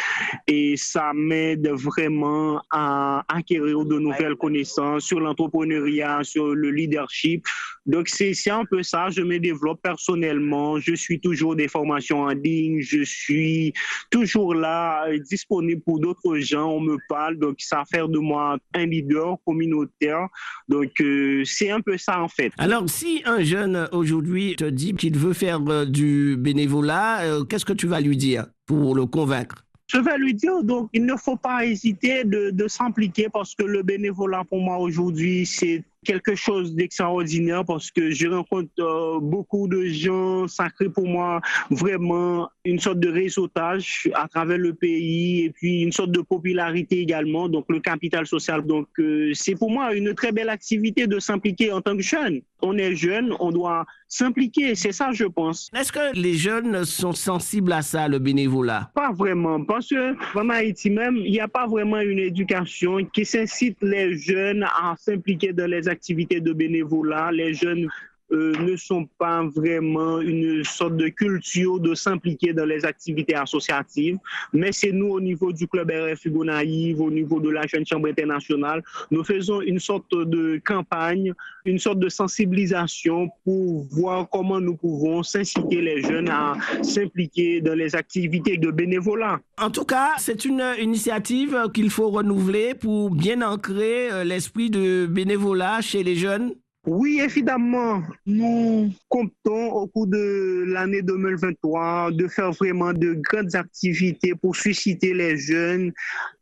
et 0.49 0.77
ça 0.77 1.13
m'aide 1.15 1.69
vraiment 1.69 2.61
à 2.73 3.23
acquérir 3.29 3.85
de 3.85 3.97
nouvelles 3.97 4.35
connaissances 4.35 5.05
sur 5.05 5.21
l'entrepreneuriat, 5.21 6.25
sur 6.25 6.53
le 6.53 6.73
leadership. 6.73 7.47
Donc, 7.87 8.09
c'est 8.09 8.35
un 8.51 8.65
peu 8.65 8.83
ça. 8.83 9.09
Je 9.11 9.23
me 9.23 9.39
développe 9.39 9.81
personnellement. 9.83 10.81
Je 10.81 10.97
suis 10.97 11.21
toujours 11.21 11.55
des 11.55 11.69
formations 11.69 12.23
en 12.23 12.31
ligne. 12.31 12.81
Je 12.81 13.05
suis 13.05 13.73
toujours 14.11 14.57
là, 14.57 15.07
disponible 15.19 15.60
pour 15.85 16.01
d'autres 16.01 16.37
gens. 16.37 16.69
On 16.69 16.81
me 16.81 16.97
parle, 17.09 17.37
donc 17.37 17.57
ça 17.59 17.85
fait 17.91 18.07
de 18.07 18.19
moi 18.19 18.59
un 18.75 18.87
leader 18.87 19.37
communautaire. 19.45 20.29
Donc 20.69 20.93
euh, 21.01 21.43
c'est 21.45 21.71
un 21.71 21.81
peu 21.81 21.97
ça 21.99 22.21
en 22.23 22.29
fait. 22.29 22.53
Alors 22.59 22.89
si 22.89 23.23
un 23.25 23.43
jeune 23.43 23.89
aujourd'hui 23.93 24.57
te 24.57 24.65
dit 24.65 24.95
qu'il 24.95 25.17
veut 25.17 25.33
faire 25.33 25.61
euh, 25.69 25.85
du 25.85 26.37
bénévolat, 26.39 27.23
euh, 27.23 27.45
qu'est-ce 27.45 27.65
que 27.65 27.73
tu 27.73 27.87
vas 27.87 28.01
lui 28.01 28.17
dire 28.17 28.47
pour 28.67 28.95
le 28.95 29.07
convaincre? 29.07 29.65
Je 29.93 29.99
vais 29.99 30.17
lui 30.19 30.35
dire, 30.35 30.63
donc, 30.63 30.89
il 30.93 31.05
ne 31.05 31.17
faut 31.17 31.37
pas 31.37 31.67
hésiter 31.67 32.23
de, 32.23 32.51
de 32.51 32.69
s'impliquer 32.69 33.29
parce 33.29 33.57
que 33.57 33.65
le 33.65 33.83
bénévolat 33.83 34.45
pour 34.49 34.61
moi 34.61 34.79
aujourd'hui, 34.79 35.45
c'est 35.45 35.83
quelque 36.05 36.35
chose 36.35 36.75
d'extraordinaire 36.75 37.65
parce 37.65 37.91
que 37.91 38.11
je 38.11 38.27
rencontre 38.27 38.71
euh, 38.79 39.19
beaucoup 39.21 39.69
de 39.69 39.85
gens. 39.85 40.49
sacrés 40.49 40.89
pour 40.89 41.07
moi 41.07 41.41
vraiment 41.71 42.49
une 42.65 42.79
sorte 42.79 43.01
de 43.01 43.11
réseautage 43.11 44.09
à 44.15 44.29
travers 44.29 44.59
le 44.59 44.75
pays 44.75 45.45
et 45.45 45.51
puis 45.51 45.83
une 45.83 45.93
sorte 45.93 46.11
de 46.11 46.21
popularité 46.21 47.01
également, 47.01 47.49
donc 47.49 47.67
le 47.69 47.81
capital 47.81 48.27
social. 48.27 48.65
Donc 48.67 48.89
euh, 48.99 49.33
c'est 49.35 49.55
pour 49.55 49.71
moi 49.71 49.95
une 49.95 50.15
très 50.15 50.33
belle 50.33 50.49
activité 50.49 51.07
de 51.07 51.19
s'impliquer 51.19 51.73
en 51.73 51.81
tant 51.81 51.97
que 51.97 52.03
jeune. 52.03 52.41
On 52.63 52.77
est 52.77 52.95
jeune, 52.95 53.35
on 53.41 53.53
doit 53.53 53.87
s'impliquer, 54.09 54.75
c'est 54.75 54.93
ça 54.93 55.11
je 55.13 55.25
pense. 55.25 55.71
Est-ce 55.75 55.93
que 55.93 56.15
les 56.15 56.35
jeunes 56.35 56.85
sont 56.85 57.13
sensibles 57.13 57.73
à 57.73 57.83
ça, 57.83 58.09
le 58.09 58.19
bénévolat? 58.19 58.91
Pas 58.95 59.13
vraiment, 59.13 59.63
parce 59.65 59.89
que 59.89 60.15
en 60.39 60.49
Haïti 60.51 60.91
même, 60.91 61.17
il 61.17 61.33
n'y 61.33 61.41
a 61.41 61.49
pas 61.49 61.67
vraiment 61.67 62.01
une 62.01 62.19
éducation 62.19 63.05
qui 63.13 63.25
s'incite 63.25 63.79
les 63.83 64.17
jeunes 64.17 64.65
à 64.65 64.95
s'impliquer 64.99 65.53
dans 65.53 65.71
les 65.71 65.89
activités 65.91 66.41
de 66.41 66.53
bénévolat. 66.53 67.33
Les 67.33 67.53
jeunes 67.53 67.89
euh, 68.33 68.53
ne 68.61 68.77
sont 68.77 69.07
pas 69.19 69.43
vraiment 69.45 70.21
une 70.21 70.63
sorte 70.65 70.97
de 70.97 71.09
culture 71.09 71.81
de 71.81 71.95
s'impliquer 71.95 72.53
dans 72.53 72.65
les 72.65 72.85
activités 72.85 73.35
associatives, 73.35 74.19
mais 74.53 74.73
c'est 74.73 74.93
nous 74.93 75.09
au 75.09 75.21
niveau 75.21 75.53
du 75.53 75.67
club 75.67 75.91
RFI 75.91 76.31
Gonaïve, 76.31 77.01
au 77.01 77.11
niveau 77.11 77.41
de 77.41 77.51
la 77.51 77.67
Jeune 77.67 77.87
Chambre 77.87 78.09
internationale, 78.09 78.83
nous 79.11 79.25
faisons 79.25 79.61
une 79.61 79.79
sorte 79.79 80.15
de 80.15 80.61
campagne, 80.65 81.33
une 81.65 81.79
sorte 81.79 81.99
de 81.99 82.09
sensibilisation 82.09 83.31
pour 83.45 83.87
voir 83.91 84.29
comment 84.31 84.61
nous 84.61 84.77
pouvons 84.77 85.23
s'inciter 85.23 85.81
les 85.81 86.03
jeunes 86.03 86.29
à 86.29 86.55
s'impliquer 86.83 87.61
dans 87.61 87.75
les 87.75 87.95
activités 87.95 88.57
de 88.57 88.71
bénévolat. 88.71 89.41
En 89.59 89.71
tout 89.71 89.85
cas, 89.85 90.11
c'est 90.19 90.45
une 90.45 90.65
initiative 90.81 91.69
qu'il 91.75 91.91
faut 91.91 92.11
renouveler 92.11 92.75
pour 92.75 93.11
bien 93.11 93.43
ancrer 93.43 94.11
euh, 94.11 94.25
l'esprit 94.25 94.71
de 94.71 95.07
bénévolat 95.07 95.81
chez 95.81 96.03
les 96.03 96.17
jeunes. 96.17 96.55
Oui, 96.93 97.21
évidemment, 97.21 98.03
nous 98.27 98.91
comptons 99.09 99.71
au 99.71 99.87
cours 99.87 100.09
de 100.09 100.65
l'année 100.67 101.03
2023 101.03 102.11
de 102.11 102.27
faire 102.27 102.51
vraiment 102.51 102.93
de 102.93 103.15
grandes 103.15 103.55
activités 103.55 104.35
pour 104.35 104.57
susciter 104.57 105.15
les 105.15 105.37
jeunes 105.37 105.93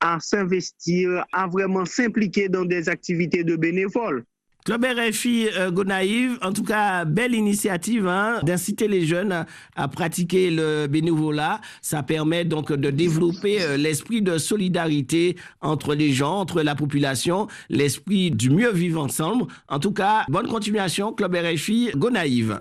à 0.00 0.18
s'investir, 0.20 1.22
à 1.34 1.48
vraiment 1.48 1.84
s'impliquer 1.84 2.48
dans 2.48 2.64
des 2.64 2.88
activités 2.88 3.44
de 3.44 3.56
bénévoles. 3.56 4.24
Club 4.68 4.84
RFI 4.84 5.48
euh, 5.56 5.70
Gonaïve, 5.70 6.38
en 6.42 6.52
tout 6.52 6.62
cas, 6.62 7.06
belle 7.06 7.34
initiative 7.34 8.06
hein, 8.06 8.40
d'inciter 8.42 8.86
les 8.86 9.06
jeunes 9.06 9.46
à, 9.74 9.88
pratiquer 9.88 10.50
le 10.50 10.86
bénévolat. 10.86 11.62
Ça 11.80 12.02
permet 12.02 12.44
donc 12.44 12.70
de 12.74 12.90
développer 12.90 13.62
euh, 13.62 13.78
l'esprit 13.78 14.20
de 14.20 14.36
solidarité 14.36 15.38
entre 15.62 15.94
les 15.94 16.12
gens, 16.12 16.38
entre 16.38 16.60
la 16.60 16.74
population, 16.74 17.46
l'esprit 17.70 18.30
du 18.30 18.50
mieux 18.50 18.70
vivre 18.70 19.02
ensemble. 19.02 19.46
En 19.68 19.78
tout 19.78 19.92
cas, 19.92 20.26
bonne 20.28 20.48
continuation, 20.48 21.14
Club 21.14 21.34
RFI 21.34 21.92
Gonaïve. 21.96 22.60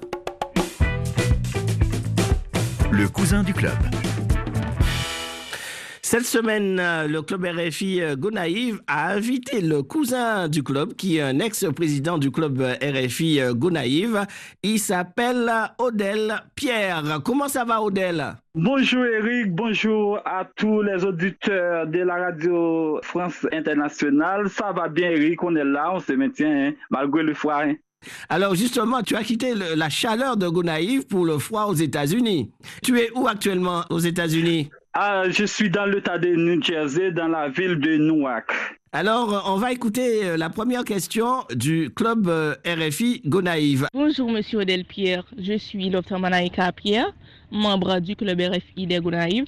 Le 2.90 3.10
cousin 3.10 3.44
du 3.44 3.54
club. 3.54 3.76
Cette 6.10 6.24
semaine, 6.24 6.80
euh, 6.80 7.06
le 7.06 7.22
club 7.22 7.44
RFI 7.44 8.02
euh, 8.02 8.16
Gonaïve 8.16 8.80
a 8.88 9.12
invité 9.12 9.60
le 9.60 9.84
cousin 9.84 10.48
du 10.48 10.64
club, 10.64 10.94
qui 10.94 11.18
est 11.18 11.22
un 11.22 11.40
ex-président 11.40 12.18
du 12.18 12.32
club 12.32 12.62
euh, 12.62 12.76
RFI 12.82 13.42
Gonaïve. 13.52 14.26
Il 14.64 14.80
s'appelle 14.80 15.52
Odel 15.78 16.34
Pierre. 16.56 17.20
Comment 17.26 17.50
ça 17.50 17.66
va, 17.66 17.82
Odel? 17.82 18.24
Bonjour 18.56 19.04
Eric, 19.04 19.54
bonjour 19.54 20.20
à 20.24 20.46
tous 20.56 20.82
les 20.82 21.04
auditeurs 21.04 21.86
de 21.88 22.00
la 22.00 22.16
radio 22.16 23.02
France 23.04 23.46
Internationale. 23.52 24.50
Ça 24.50 24.72
va 24.72 24.88
bien 24.88 25.12
Eric, 25.12 25.44
on 25.44 25.58
est 25.58 25.66
là, 25.66 25.92
on 25.94 26.00
se 26.00 26.14
maintient 26.14 26.70
hein, 26.70 26.74
malgré 26.90 27.22
le 27.22 27.34
froid. 27.34 27.64
Hein. 27.66 27.74
Alors 28.30 28.56
justement, 28.56 29.02
tu 29.04 29.18
as 29.18 29.24
quitté 29.24 29.54
la 29.76 29.90
chaleur 29.90 30.38
de 30.38 30.48
Gonaïve 30.48 31.06
pour 31.06 31.26
le 31.26 31.38
froid 31.38 31.66
aux 31.66 31.74
États-Unis. 31.74 32.50
Tu 32.82 32.98
es 32.98 33.12
où 33.14 33.28
actuellement 33.28 33.84
aux 33.90 34.00
États-Unis? 34.00 34.70
Ah, 35.00 35.30
je 35.30 35.46
suis 35.46 35.70
dans 35.70 35.86
l'État 35.86 36.18
de 36.18 36.30
New 36.30 36.60
Jersey, 36.60 37.12
dans 37.12 37.28
la 37.28 37.50
ville 37.50 37.80
de 37.80 37.98
Newark. 37.98 38.50
Alors, 38.92 39.44
on 39.48 39.58
va 39.58 39.72
écouter 39.72 40.26
euh, 40.26 40.38
la 40.38 40.50
première 40.50 40.84
question 40.84 41.44
du 41.54 41.92
club 41.96 42.28
euh, 42.28 42.56
RFI 42.66 43.22
Gonaïve. 43.24 43.86
Bonjour, 43.94 44.32
monsieur 44.32 44.58
Odel 44.58 44.86
Pierre. 44.86 45.24
Je 45.38 45.56
suis 45.56 45.92
Dr 45.92 46.18
Manaïka 46.18 46.72
Pierre, 46.72 47.14
membre 47.52 48.00
du 48.00 48.16
club 48.16 48.42
RFI 48.42 48.88
de 48.88 49.00
Gonaïve. 49.00 49.46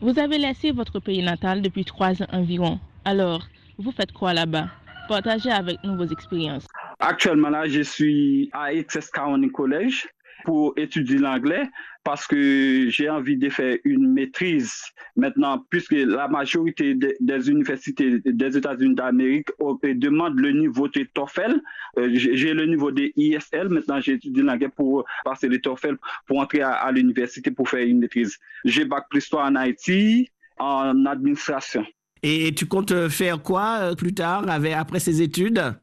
Vous 0.00 0.16
avez 0.20 0.38
laissé 0.38 0.70
votre 0.70 1.00
pays 1.00 1.24
natal 1.24 1.62
depuis 1.62 1.84
trois 1.84 2.22
ans 2.22 2.28
environ. 2.32 2.78
Alors, 3.04 3.42
vous 3.78 3.90
faites 3.90 4.12
quoi 4.12 4.34
là-bas? 4.34 4.68
Partagez 5.08 5.50
avec 5.50 5.78
nous 5.82 5.96
vos 5.96 6.06
expériences. 6.06 6.68
Actuellement, 7.00 7.50
là, 7.50 7.66
je 7.66 7.80
suis 7.80 8.50
à 8.52 8.72
XS 8.72 9.10
County 9.10 9.50
College 9.50 10.06
pour 10.46 10.72
étudier 10.76 11.18
l'anglais 11.18 11.68
parce 12.04 12.24
que 12.28 12.88
j'ai 12.88 13.10
envie 13.10 13.36
de 13.36 13.48
faire 13.50 13.78
une 13.84 14.12
maîtrise 14.12 14.80
maintenant, 15.16 15.66
puisque 15.70 15.90
la 15.90 16.28
majorité 16.28 16.94
des, 16.94 17.50
universités 17.50 18.20
des 18.24 18.56
États-Unis 18.56 18.94
d'Amérique 18.94 19.48
demandent 19.82 20.38
le 20.38 20.52
niveau 20.52 20.86
de 20.86 21.02
TOEFL. 21.12 21.60
Euh, 21.98 22.08
j'ai 22.12 22.54
le 22.54 22.66
niveau 22.66 22.92
de 22.92 23.10
ISL, 23.16 23.68
maintenant 23.70 24.00
j'étudie 24.00 24.40
l'anglais 24.40 24.68
pour 24.68 25.04
passer 25.24 25.48
le 25.48 25.60
TOEFL 25.60 25.96
pour 26.28 26.38
entrer 26.38 26.62
à, 26.62 26.92
l'université 26.92 27.50
pour 27.50 27.68
faire 27.68 27.84
une 27.84 27.98
maîtrise. 27.98 28.38
J'ai 28.64 28.84
bac 28.84 29.06
plus 29.10 29.28
3 29.28 29.46
en 29.46 29.56
Haïti, 29.56 30.30
en 30.58 31.06
administration. 31.06 31.84
Et 32.22 32.54
tu 32.54 32.66
comptes 32.66 33.08
faire 33.08 33.42
quoi 33.42 33.78
euh, 33.80 33.94
plus 33.96 34.14
tard, 34.14 34.44
après 34.48 35.00
ces 35.00 35.22
études? 35.22 35.74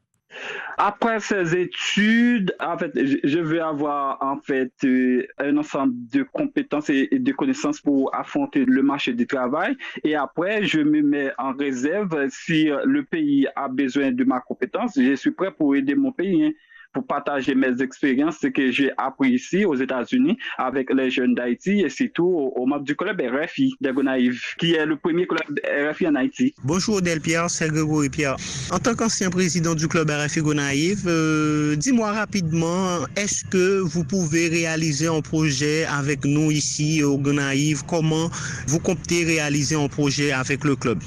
Après 0.78 1.20
ces 1.20 1.56
études, 1.56 2.56
en 2.60 2.78
fait, 2.78 2.92
je 2.96 3.40
vais 3.40 3.60
avoir 3.60 4.18
en 4.22 4.38
fait 4.40 4.72
euh, 4.84 5.26
un 5.38 5.58
ensemble 5.58 5.94
de 6.12 6.24
compétences 6.24 6.90
et 6.90 7.08
de 7.12 7.32
connaissances 7.32 7.80
pour 7.80 8.14
affronter 8.16 8.66
le 8.66 8.82
marché 8.82 9.14
du 9.14 9.28
travail. 9.28 9.76
Et 10.04 10.16
après, 10.16 10.64
je 10.64 10.80
me 10.80 11.02
mets 11.02 11.32
en 11.38 11.54
réserve 11.54 12.28
si 12.30 12.70
le 12.86 13.04
pays 13.04 13.48
a 13.56 13.68
besoin 13.68 14.12
de 14.12 14.24
ma 14.24 14.40
compétence. 14.40 14.94
Je 14.96 15.16
suis 15.16 15.32
prêt 15.32 15.52
pour 15.52 15.76
aider 15.76 15.96
mon 15.96 16.12
pays. 16.12 16.56
Pour 16.94 17.08
partager 17.08 17.56
mes 17.56 17.82
expériences, 17.82 18.38
ce 18.42 18.48
que 18.48 18.72
j'ai 18.72 18.92
appris 18.98 19.32
ici 19.32 19.66
aux 19.66 19.76
États-Unis 19.76 20.38
avec 20.58 20.94
les 20.94 21.10
jeunes 21.10 21.34
d'Haïti 21.34 21.82
et 21.82 21.90
surtout 21.90 22.52
au, 22.56 22.66
membre 22.68 22.84
du 22.84 22.96
club 22.96 23.20
RFI 23.20 23.74
de 23.82 23.92
Gonaïve, 23.92 24.40
qui 24.60 24.74
est 24.74 24.86
le 24.86 24.96
premier 24.96 25.26
club 25.26 25.60
RFI 25.66 26.08
en 26.08 26.16
Haïti. 26.16 26.54
Bonjour 26.64 26.98
Odel 26.98 27.20
Pierre, 27.20 27.50
c'est 27.50 27.70
Grégory 27.70 28.10
Pierre. 28.10 28.36
En 28.72 28.78
tant 28.78 28.94
qu'ancien 28.94 29.30
président 29.32 29.74
du 29.74 29.88
club 29.88 30.10
RFI 30.10 30.42
Gonaïve, 30.42 31.06
euh, 31.08 31.76
dis-moi 31.76 32.12
rapidement, 32.12 33.00
est-ce 33.16 33.44
que 33.46 33.80
vous 33.80 34.04
pouvez 34.04 34.48
réaliser 34.48 35.08
un 35.08 35.22
projet 35.22 35.86
avec 35.86 36.26
nous 36.26 36.52
ici 36.52 37.04
au 37.04 37.18
Gonaïve? 37.18 37.84
Comment 37.88 38.30
vous 38.68 38.80
comptez 38.80 39.24
réaliser 39.24 39.76
un 39.76 39.88
projet 39.88 40.32
avec 40.32 40.64
le 40.64 40.76
club? 40.76 41.00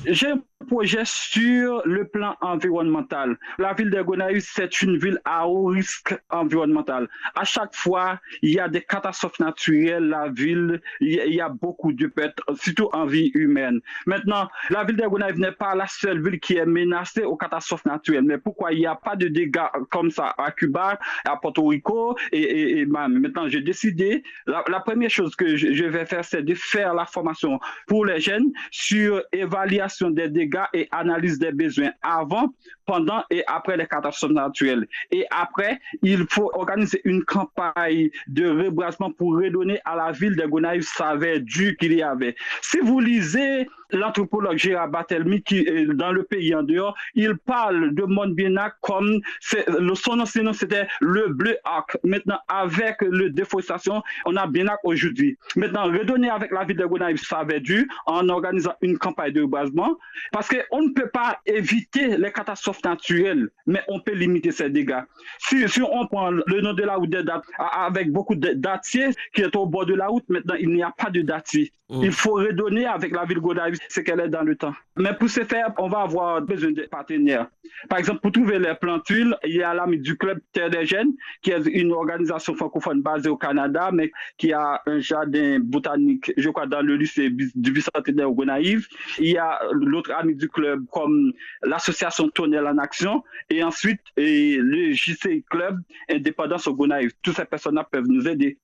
Projet 0.65 1.03
sur 1.05 1.83
le 1.85 2.07
plan 2.07 2.35
environnemental. 2.41 3.37
La 3.59 3.75
ville 3.75 3.91
de 3.91 4.01
Gonaïves, 4.01 4.47
c'est 4.47 4.83
une 4.83 4.97
ville 4.97 5.21
à 5.25 5.47
haut 5.47 5.67
risque 5.67 6.17
environnemental. 6.31 7.09
À 7.35 7.45
chaque 7.45 7.75
fois, 7.75 8.19
il 8.43 8.55
y 8.55 8.59
a 8.59 8.69
des 8.69 8.81
catastrophes 8.81 9.39
naturelles, 9.39 10.05
la 10.09 10.29
ville, 10.29 10.81
il 11.01 11.35
y 11.35 11.41
a 11.41 11.49
beaucoup 11.49 11.93
de 11.93 12.07
pertes, 12.07 12.41
surtout 12.55 12.89
en 12.93 13.07
vie 13.07 13.31
humaine. 13.35 13.81
Maintenant, 14.07 14.49
la 14.71 14.85
ville 14.85 14.97
de 14.97 15.07
Gonaïves 15.07 15.39
n'est 15.39 15.53
pas 15.53 15.75
la 15.75 15.87
seule 15.87 16.23
ville 16.23 16.41
qui 16.41 16.57
est 16.57 16.67
menacée 16.67 17.23
aux 17.23 17.37
catastrophes 17.37 17.85
naturelles. 17.85 18.25
Mais 18.25 18.39
pourquoi 18.39 18.73
il 18.73 18.81
n'y 18.81 18.87
a 18.87 18.97
pas 18.97 19.15
de 19.15 19.29
dégâts 19.29 19.61
comme 19.91 20.11
ça 20.11 20.35
à 20.39 20.51
Cuba, 20.53 20.99
à 21.25 21.37
Porto 21.37 21.67
Rico? 21.67 22.17
Et, 22.33 22.81
et, 22.81 22.87
Maintenant, 22.87 23.49
j'ai 23.49 23.61
décidé, 23.61 24.23
la, 24.47 24.65
la, 24.69 24.81
première 24.81 25.11
chose 25.11 25.37
que 25.37 25.57
je, 25.57 25.73
je 25.73 25.85
vais 25.85 26.07
faire, 26.07 26.25
c'est 26.25 26.43
de 26.43 26.55
faire 26.55 26.95
la 26.95 27.05
formation 27.05 27.61
pour 27.87 28.07
les 28.07 28.21
jeunes 28.21 28.53
sur 28.71 29.23
évaluation 29.33 30.11
des 30.11 30.29
dégâts 30.29 30.46
et 30.73 30.89
analyse 30.93 31.39
des 31.39 31.53
besoins 31.53 31.91
avant, 32.03 32.53
pendant 32.87 33.23
et 33.31 33.43
après 33.47 33.77
les 33.77 33.87
catastrophes 33.87 34.33
naturelles. 34.33 34.87
Et 35.11 35.27
après, 35.31 35.81
il 36.03 36.27
faut 36.29 36.51
organiser 36.55 37.01
une 37.05 37.25
campagne 37.25 38.11
de 38.27 38.49
rebrasement 38.49 39.11
pour 39.11 39.37
redonner 39.37 39.81
à 39.85 39.97
la 39.97 40.13
ville 40.13 40.37
de 40.37 40.47
Gonaïves 40.47 40.83
sa 40.83 41.17
du 41.17 41.77
qu'il 41.77 41.95
y 41.95 42.03
avait. 42.03 42.37
Si 42.63 42.79
vous 42.79 43.01
lisez 43.01 43.69
l'anthropologue 43.91 44.59
Gérard 44.59 44.89
Batelmi 44.89 45.43
qui 45.43 45.59
est 45.59 45.87
dans 45.87 46.13
le 46.13 46.23
pays 46.23 46.55
en 46.55 46.63
dehors, 46.63 46.95
il 47.15 47.37
parle 47.37 47.95
de 47.95 48.03
Montbienac 48.05 48.75
comme 48.81 49.21
le 49.69 49.95
son 49.95 50.21
ancien 50.21 50.53
c'était 50.53 50.87
le 51.01 51.29
bleu 51.29 51.57
arc. 51.65 51.97
Maintenant, 52.05 52.39
avec 52.49 52.97
le 53.01 53.31
déforestation, 53.31 54.03
on 54.25 54.37
a 54.37 54.47
Bienac 54.47 54.79
aujourd'hui. 54.85 55.37
Maintenant, 55.57 55.85
redonner 55.85 56.31
avec 56.31 56.53
la 56.53 56.65
ville 56.65 56.77
de 56.77 56.87
Gonaïves 56.87 57.23
sa 57.23 57.45
du 57.45 57.89
en 58.07 58.29
organisant 58.29 58.75
une 58.83 58.99
campagne 58.99 59.33
de 59.33 59.43
rebrasement 59.43 59.97
parce 60.33 60.49
qu'on 60.49 60.83
ne 60.83 60.93
peut 60.93 61.09
pas 61.09 61.39
éviter 61.47 62.17
les 62.17 62.33
catastrophes 62.33 62.85
naturelles, 62.85 63.49
mais 63.67 63.81
on 63.89 64.01
peut 64.01 64.15
limiter 64.15 64.51
ces 64.51 64.69
dégâts. 64.69 65.03
Si, 65.39 65.69
si 65.69 65.83
on 65.83 66.07
prend 66.07 66.31
le 66.31 66.61
nom 66.61 66.73
de 66.73 66.83
la 66.83 66.97
route 66.97 67.15
avec 67.59 68.11
beaucoup 68.11 68.35
de 68.35 68.53
dattiers 68.53 69.11
qui 69.33 69.43
est 69.43 69.57
au 69.57 69.67
bord 69.67 69.87
de 69.87 69.95
la 69.95 70.09
route, 70.09 70.25
maintenant 70.29 70.57
il 70.59 70.71
n'y 70.71 70.83
a 70.83 70.93
pas 70.97 71.11
de 71.11 71.23
dattier. 71.23 71.73
Mm. 71.89 72.01
Il 72.03 72.13
faut 72.13 72.35
redonner 72.35 72.87
avec 72.87 73.13
la 73.13 73.25
ville 73.25 73.37
de 73.37 73.43
Gonaïves 73.43 73.76
ce 73.89 74.01
qu'elle 74.01 74.21
est 74.21 74.29
dans 74.29 74.43
le 74.43 74.57
temps. 74.57 74.75
Mais 74.97 75.13
pour 75.13 75.29
ce 75.29 75.45
faire, 75.45 75.73
on 75.79 75.89
va 75.89 76.03
avoir 76.03 76.41
besoin 76.43 76.73
de 76.73 76.83
partenaires. 76.83 77.49
Par 77.89 77.99
exemple, 77.99 78.21
pour 78.21 78.33
trouver 78.33 78.59
les 78.59 78.75
plantules, 78.75 79.37
il 79.45 79.57
y 79.57 79.63
a 79.63 79.75
l'ami 79.75 79.99
du 79.99 80.17
club 80.17 80.41
Terre 80.53 80.71
des 80.71 80.87
Jeunes, 80.87 81.13
qui 81.43 81.51
est 81.51 81.67
une 81.67 81.93
organisation 81.93 82.55
francophone 82.55 83.03
basée 83.03 83.29
au 83.29 83.37
Canada, 83.37 83.91
mais 83.93 84.11
qui 84.39 84.53
a 84.53 84.83
un 84.87 84.99
jardin 85.01 85.59
botanique, 85.61 86.33
je 86.37 86.49
crois, 86.51 86.67
dans 86.67 86.83
le 86.83 86.97
lycée 86.97 87.31
du 87.31 87.73
bicentenaire 87.73 88.31
au 88.31 88.35
Gonaïve. 88.35 88.87
Il 89.19 89.29
y 89.29 89.39
a 89.39 89.61
l'autre 89.73 90.13
ami 90.13 90.35
du 90.35 90.49
club, 90.49 90.85
comme 90.91 91.33
l'association 91.63 92.29
Tonnel 92.31 92.67
en 92.67 92.79
Action, 92.79 93.23
et 93.51 93.63
ensuite 93.63 94.01
le 94.17 94.93
JC 94.93 95.45
Club 95.51 95.79
Indépendance 96.09 96.67
au 96.67 96.75
Gonaïve. 96.75 97.13
Toutes 97.23 97.37
ces 97.37 97.45
personnes-là 97.45 97.85
peuvent 97.85 98.09
nous 98.09 98.27
aider. 98.27 98.59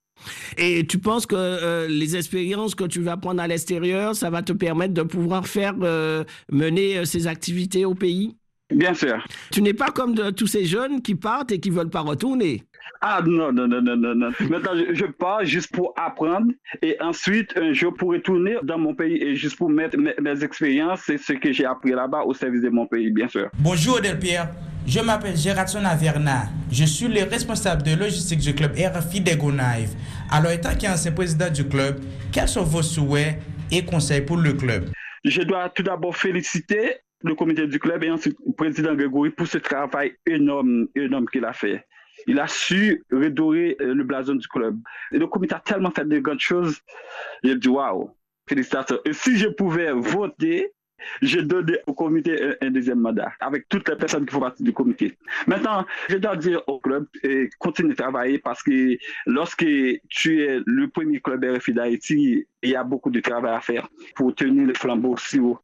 Et 0.59 0.87
tu 0.87 0.99
penses 0.99 1.27
que 1.27 1.37
euh, 1.37 1.89
les 1.89 2.17
expériences 2.17 2.75
que 2.75 2.85
tu 2.85 3.01
vas 3.01 3.17
prendre 3.17 3.43
à 3.43 3.49
l'extérieur, 3.49 4.15
ça 4.15 4.31
va 4.31 4.43
te 4.43 4.53
permettre 4.53 4.95
de 4.95 5.03
pouvoir 5.03 5.47
faire 5.47 5.75
euh, 5.83 6.25
mener 6.51 6.99
euh, 6.99 7.05
ces 7.05 7.27
activités 7.27 7.85
au 7.85 7.95
pays? 7.95 8.37
Bien 8.71 8.95
sûr. 8.95 9.23
Tu 9.51 9.61
n'es 9.61 9.75
pas 9.75 9.91
comme 9.91 10.15
de, 10.15 10.31
tous 10.31 10.47
ces 10.47 10.65
jeunes 10.65 11.03
qui 11.03 11.15
partent 11.15 11.53
et 11.53 11.61
qui 11.61 11.71
veulent 11.71 11.91
pas 11.91 12.01
retourner. 12.01 12.63
Ah 13.01 13.21
non, 13.25 13.53
non, 13.53 13.67
non, 13.67 13.83
non, 13.83 13.97
non. 13.97 14.31
Maintenant, 14.49 14.73
je, 14.93 15.05
pars 15.07 15.45
juste 15.45 15.73
pour 15.73 15.93
apprendre 15.97 16.53
et 16.81 16.97
ensuite, 17.01 17.53
un 17.57 17.73
jour, 17.73 17.93
pour 17.95 18.11
retourner 18.11 18.57
dans 18.63 18.79
mon 18.79 18.95
pays 18.95 19.17
et 19.23 19.35
juste 19.35 19.57
pour 19.57 19.69
mettre 19.69 19.99
mes, 19.99 20.45
expériences 20.45 21.03
c'est 21.07 21.19
ce 21.19 21.33
que 21.33 21.53
j'ai 21.53 21.65
appris 21.65 21.91
là-bas 21.91 22.23
au 22.23 22.33
service 22.33 22.63
de 22.63 22.71
mon 22.71 22.87
pays, 22.87 23.11
bien 23.11 23.29
sûr. 23.29 23.51
Bonjour, 23.59 24.01
Delpierre. 24.01 24.49
Je 24.87 25.01
m'appelle 25.01 25.37
Gérardson 25.37 25.85
Averna. 25.85 26.49
Je 26.71 26.85
suis 26.85 27.07
le 27.07 27.23
responsable 27.23 27.83
de 27.83 27.95
logistique 27.95 28.41
du 28.41 28.53
club 28.55 28.73
RFI 28.73 29.21
de 29.21 29.35
Gonaïve. 29.35 29.91
Alors, 30.31 30.51
étant 30.51 30.75
qu'ancien 30.79 31.13
président 31.13 31.51
du 31.51 31.67
club, 31.69 32.01
quels 32.33 32.49
sont 32.49 32.65
vos 32.65 32.83
souhaits 32.83 33.39
et 33.71 33.85
conseils 33.85 34.23
pour 34.23 34.37
le 34.37 34.53
club? 34.53 34.91
Je 35.25 35.43
dois 35.43 35.69
tout 35.71 35.85
d'abord 35.85 36.17
féliciter 36.17 36.97
le 37.23 37.35
comité 37.37 37.69
du 37.69 37.79
club 37.79 38.03
et 38.03 38.11
ensuite 38.11 38.37
le 38.45 38.53
président 38.53 38.95
Grégory 38.95 39.31
pour 39.31 39.47
ce 39.47 39.59
travail 39.59 40.15
énorme, 40.27 40.89
énorme 40.97 41.27
qu'il 41.27 41.45
a 41.45 41.53
fait. 41.53 41.87
Il 42.27 42.41
a 42.41 42.49
su 42.49 43.05
redorer 43.13 43.77
euh, 43.81 43.95
le 43.95 44.03
blason 44.03 44.35
du 44.35 44.49
club. 44.49 44.77
Et 45.13 45.19
le 45.19 45.29
comité 45.29 45.55
a 45.55 45.61
tellement 45.61 45.93
fait 45.93 46.07
de 46.07 46.19
grandes 46.19 46.41
choses. 46.41 46.81
J'ai 47.45 47.57
dit 47.57 47.69
waouh, 47.69 48.11
félicitations. 48.49 48.99
Et 49.05 49.13
si 49.13 49.37
je 49.39 49.49
pouvais 49.49 49.93
voter, 49.93 50.73
j'ai 51.21 51.43
donné 51.43 51.79
au 51.87 51.95
comité 51.95 52.55
un, 52.61 52.71
deuxième 52.71 53.01
mandat 53.01 53.33
avec 53.41 53.69
toutes 53.69 53.89
les 53.89 53.97
personnes 53.97 54.27
qui 54.27 54.33
font 54.33 54.41
partie 54.41 54.63
du 54.63 54.73
comité. 54.73 55.17
Maintenant, 55.47 55.87
je 56.09 56.17
dois 56.17 56.37
dire 56.37 56.63
au 56.67 56.79
club, 56.79 57.07
et 57.23 57.49
continue 57.59 57.91
de 57.91 57.95
travailler 57.95 58.39
parce 58.39 58.63
que 58.63 58.97
lorsque 59.27 59.67
tu 60.09 60.43
es 60.43 60.61
le 60.65 60.89
premier 60.89 61.21
club 61.21 61.45
RFI 61.45 61.73
d'Haïti, 61.73 62.47
il 62.63 62.71
y 62.71 62.77
a 62.77 62.85
beaucoup 62.85 63.11
de 63.11 63.21
travail 63.21 63.55
à 63.55 63.61
faire 63.61 63.89
pour 64.15 64.35
tenir 64.35 64.67
le 64.67 64.75
flambeau 64.75 65.17
si 65.17 65.39
haut. 65.39 65.59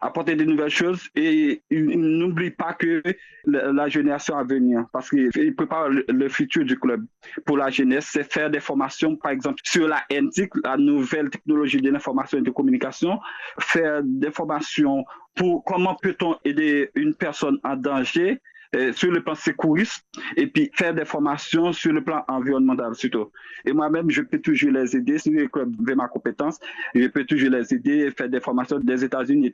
Apporter 0.00 0.34
de 0.34 0.44
nouvelles 0.44 0.70
choses 0.70 1.08
et 1.14 1.62
n'oublie 1.70 2.50
pas 2.50 2.74
que 2.74 3.02
la, 3.46 3.88
génération 3.88 4.36
à 4.36 4.44
venir, 4.44 4.86
parce 4.92 5.10
qu'il 5.10 5.54
prépare 5.54 5.88
le, 5.88 6.28
futur 6.28 6.64
du 6.64 6.78
club. 6.78 7.04
Pour 7.46 7.56
la 7.56 7.70
jeunesse, 7.70 8.10
c'est 8.12 8.30
faire 8.30 8.50
des 8.50 8.60
formations, 8.60 9.16
par 9.16 9.32
exemple, 9.32 9.60
sur 9.64 9.88
la 9.88 10.02
NTIC, 10.10 10.50
la 10.64 10.76
nouvelle 10.76 11.30
technologie 11.30 11.80
de 11.80 11.90
l'information 11.90 12.38
et 12.38 12.42
de 12.42 12.50
communication, 12.50 13.18
faire 13.60 14.02
des 14.04 14.30
formations 14.30 15.04
pour 15.34 15.64
comment 15.64 15.94
peut-on 15.94 16.36
aider 16.44 16.90
une 16.94 17.14
personne 17.14 17.58
en 17.64 17.76
danger, 17.76 18.40
euh, 18.74 18.92
sur 18.92 19.10
le 19.10 19.22
plan 19.22 19.34
sécuriste 19.34 20.04
et 20.36 20.46
puis 20.46 20.70
faire 20.74 20.94
des 20.94 21.04
formations 21.04 21.72
sur 21.72 21.92
le 21.92 22.02
plan 22.02 22.24
environnemental 22.28 22.94
surtout. 22.94 23.30
Et 23.64 23.72
moi-même, 23.72 24.10
je 24.10 24.22
peux 24.22 24.38
toujours 24.38 24.72
les 24.72 24.96
aider, 24.96 25.18
si 25.18 25.30
veut 25.30 25.48
ma 25.94 26.08
compétence, 26.08 26.58
je 26.94 27.06
peux 27.06 27.24
toujours 27.24 27.50
les 27.50 27.72
aider 27.74 28.06
et 28.06 28.10
faire 28.10 28.28
des 28.28 28.40
formations 28.40 28.78
des 28.78 29.04
États-Unis. 29.04 29.52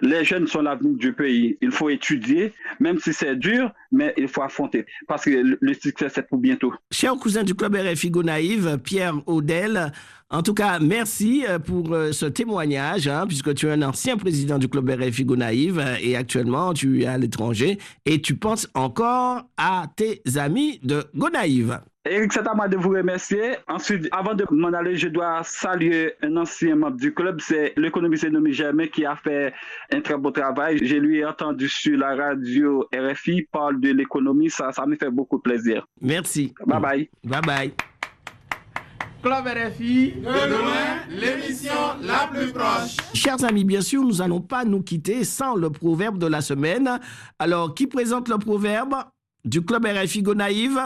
Les 0.00 0.24
jeunes 0.24 0.46
sont 0.46 0.62
l'avenir 0.62 0.94
du 0.96 1.12
pays. 1.12 1.58
Il 1.60 1.70
faut 1.70 1.90
étudier, 1.90 2.52
même 2.80 2.98
si 2.98 3.12
c'est 3.12 3.36
dur, 3.36 3.72
mais 3.92 4.14
il 4.16 4.28
faut 4.28 4.42
affronter 4.42 4.86
parce 5.06 5.24
que 5.24 5.56
le 5.60 5.74
succès, 5.74 6.08
c'est 6.08 6.26
pour 6.26 6.38
bientôt. 6.38 6.72
Cher 6.90 7.14
cousin 7.16 7.42
du 7.42 7.54
club 7.54 7.74
RFI 7.74 8.10
Gonaïve, 8.10 8.78
Pierre 8.82 9.14
Audel, 9.26 9.92
en 10.28 10.42
tout 10.42 10.54
cas, 10.54 10.80
merci 10.80 11.44
euh, 11.48 11.60
pour 11.60 11.92
euh, 11.92 12.10
ce 12.10 12.26
témoignage, 12.26 13.06
hein, 13.06 13.26
puisque 13.28 13.54
tu 13.54 13.66
es 13.66 13.70
un 13.70 13.82
ancien 13.82 14.16
président 14.16 14.58
du 14.58 14.68
club 14.68 14.90
RFI 14.90 15.24
Gonaïve 15.24 15.78
euh, 15.78 15.94
et 16.02 16.16
actuellement 16.16 16.74
tu 16.74 17.02
es 17.02 17.06
à 17.06 17.16
l'étranger 17.16 17.78
et 18.04 18.20
tu 18.20 18.34
penses 18.34 18.68
encore 18.74 19.42
à 19.56 19.84
tes 19.94 20.22
amis 20.36 20.80
de 20.82 21.04
Gonaïve. 21.14 21.78
Eric, 22.08 22.32
c'est 22.32 22.46
à 22.46 22.54
moi 22.54 22.66
de 22.66 22.76
vous 22.76 22.90
remercier. 22.90 23.56
Ensuite, 23.68 24.08
avant 24.10 24.34
de 24.34 24.44
m'en 24.50 24.72
aller, 24.72 24.96
je 24.96 25.08
dois 25.08 25.42
saluer 25.44 26.14
un 26.22 26.36
ancien 26.36 26.74
membre 26.74 26.96
du 26.96 27.14
club, 27.14 27.40
c'est 27.40 27.72
l'économiste 27.76 28.28
Nomi 28.28 28.52
Germain 28.52 28.86
qui 28.86 29.04
a 29.04 29.14
fait 29.14 29.52
un 29.92 30.00
très 30.00 30.16
beau 30.16 30.32
travail. 30.32 30.78
Je 30.82 30.96
lui 30.96 31.18
ai 31.18 31.24
entendu 31.24 31.68
sur 31.68 31.98
la 31.98 32.14
radio 32.14 32.88
RFI 32.92 33.42
parler 33.50 33.78
de 33.78 33.98
l'économie, 33.98 34.50
ça, 34.50 34.72
ça 34.72 34.86
me 34.86 34.96
fait 34.96 35.10
beaucoup 35.10 35.38
plaisir. 35.38 35.86
Merci. 36.00 36.52
Bye 36.64 36.80
bye. 36.80 37.10
Bye 37.24 37.40
bye. 37.42 37.72
Club 39.26 39.44
RFI, 39.44 40.12
de 40.20 40.50
loin, 40.50 41.00
l'émission 41.10 41.98
la 42.00 42.28
plus 42.28 42.52
proche. 42.52 42.96
Chers 43.12 43.42
amis, 43.42 43.64
bien 43.64 43.80
sûr, 43.80 44.00
nous 44.04 44.18
n'allons 44.18 44.40
pas 44.40 44.64
nous 44.64 44.82
quitter 44.82 45.24
sans 45.24 45.56
le 45.56 45.68
proverbe 45.68 46.16
de 46.18 46.28
la 46.28 46.40
semaine. 46.40 47.00
Alors, 47.40 47.74
qui 47.74 47.88
présente 47.88 48.28
le 48.28 48.38
proverbe 48.38 48.94
du 49.44 49.64
Club 49.64 49.84
RFI 49.84 50.22
Gonaïve 50.22 50.78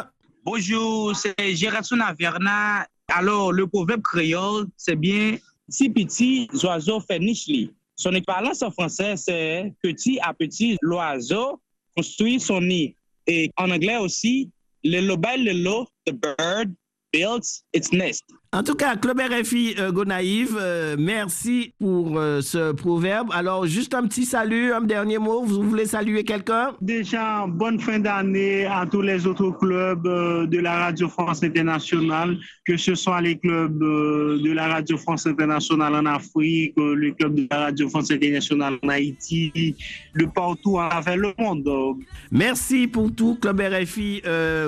Bonjour, 0.42 1.14
c'est 1.14 1.54
Gération 1.54 1.98
Verna. 2.18 2.86
Alors, 3.08 3.52
le 3.52 3.66
proverbe 3.66 4.00
créole, 4.00 4.68
c'est 4.74 4.96
bien 4.96 5.36
si 5.68 5.90
petit 5.90 6.48
oiseau 6.64 6.98
fait 7.00 7.18
niche 7.18 7.50
Son 7.94 8.12
équivalence 8.12 8.62
en 8.62 8.70
français, 8.70 9.18
c'est 9.18 9.70
petit 9.82 10.18
à 10.22 10.32
petit, 10.32 10.78
l'oiseau 10.80 11.60
construit 11.94 12.40
son 12.40 12.62
nid. 12.62 12.96
Et 13.26 13.50
en 13.58 13.70
anglais 13.70 13.98
aussi, 13.98 14.50
le 14.82 15.06
lobel 15.06 15.44
le 15.44 15.84
the 16.06 16.12
bird 16.14 16.74
builds 17.12 17.64
its 17.72 17.92
nest. 17.92 18.24
En 18.52 18.64
tout 18.64 18.74
cas, 18.74 18.96
Club 18.96 19.20
RFI 19.20 19.76
euh, 19.78 19.92
Gonaïve, 19.92 20.58
euh, 20.60 20.96
merci 20.98 21.72
pour 21.78 22.18
euh, 22.18 22.40
ce 22.40 22.72
proverbe. 22.72 23.28
Alors, 23.32 23.64
juste 23.64 23.94
un 23.94 24.02
petit 24.08 24.24
salut, 24.24 24.72
un 24.72 24.80
dernier 24.80 25.18
mot. 25.18 25.44
Vous 25.44 25.62
voulez 25.62 25.86
saluer 25.86 26.24
quelqu'un? 26.24 26.72
Déjà, 26.80 27.46
bonne 27.46 27.78
fin 27.78 28.00
d'année 28.00 28.66
à 28.66 28.86
tous 28.90 29.02
les 29.02 29.24
autres 29.24 29.50
clubs 29.50 30.02
de 30.02 30.58
la 30.58 30.80
Radio 30.80 31.08
France 31.08 31.44
Internationale, 31.44 32.38
que 32.66 32.76
ce 32.76 32.96
soit 32.96 33.20
les 33.20 33.38
clubs 33.38 33.78
de 33.78 34.52
la 34.52 34.66
Radio 34.66 34.98
France 34.98 35.28
Internationale 35.28 35.94
en 35.94 36.06
Afrique, 36.06 36.74
le 36.76 37.12
club 37.12 37.36
de 37.36 37.46
la 37.52 37.66
Radio 37.66 37.88
France 37.88 38.10
Internationale 38.10 38.78
en 38.82 38.88
Haïti, 38.88 39.76
de 40.16 40.24
partout 40.24 40.80
à 40.80 40.88
travers 40.88 41.18
le 41.18 41.32
monde. 41.38 41.98
Merci 42.32 42.88
pour 42.88 43.14
tout, 43.14 43.38
Club 43.40 43.60
RFI 43.60 44.22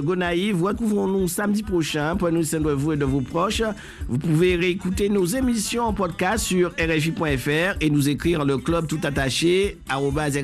Gonaïve. 0.05 0.63
Recouvrons-nous 0.63 1.27
samedi 1.27 1.65
prochain 1.65 2.15
pour 2.15 2.29
nous 2.33 2.43
de 2.43 2.73
vous 2.73 2.93
et 2.93 2.97
de 2.97 3.05
vos 3.05 3.21
proches. 3.21 3.63
Vous 4.09 4.19
pouvez 4.19 4.57
réécouter 4.57 5.09
nos 5.09 5.25
émissions 5.25 5.85
en 5.85 5.93
podcast 5.93 6.45
sur 6.45 6.71
rfi.fr 6.71 7.77
et 7.81 7.91
nous 7.91 8.09
écrire 8.09 8.45
le 8.45 8.59
club 8.59 8.87
tout 8.87 9.01
attaché 9.03 9.79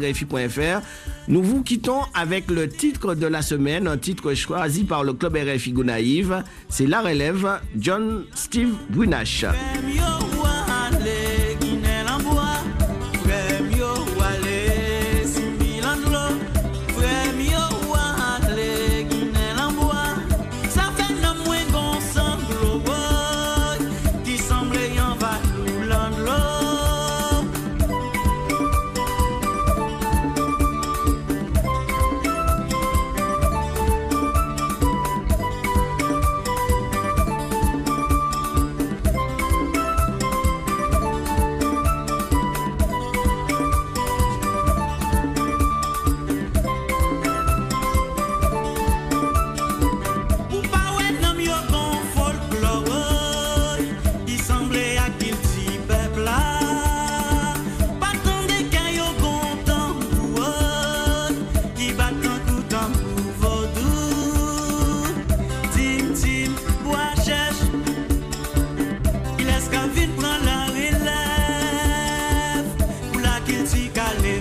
rfi.fr. 0.01 0.81
Nous 1.29 1.43
vous 1.43 1.63
quittons 1.63 2.01
avec 2.15 2.51
le 2.51 2.69
titre 2.69 3.15
de 3.15 3.27
la 3.27 3.43
semaine, 3.43 3.87
un 3.87 3.99
titre 3.99 4.35
choisi 4.35 4.85
par 4.85 5.05
le 5.05 5.13
club 5.13 5.37
RFI 5.37 5.73
Gonaïve. 5.73 6.43
C'est 6.69 6.87
La 6.87 7.01
Relève, 7.01 7.61
John 7.77 8.25
Steve 8.35 8.75
Brunache. 8.91 9.45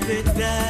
بالدار 0.08 0.67